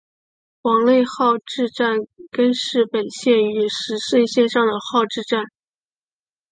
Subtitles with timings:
[0.63, 1.99] 广内号志站
[2.31, 5.43] 根室本线与石胜线上的号志站。